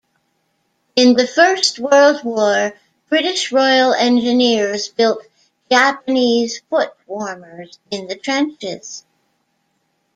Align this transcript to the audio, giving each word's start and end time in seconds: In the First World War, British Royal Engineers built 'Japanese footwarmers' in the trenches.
In 0.95 1.13
the 1.13 1.27
First 1.27 1.77
World 1.77 2.23
War, 2.23 2.73
British 3.09 3.51
Royal 3.51 3.93
Engineers 3.93 4.87
built 4.87 5.21
'Japanese 5.69 6.59
footwarmers' 6.71 7.77
in 7.91 8.07
the 8.07 8.15
trenches. 8.15 9.05